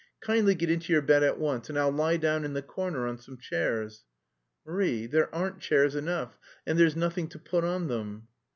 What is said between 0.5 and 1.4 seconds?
get into your bed at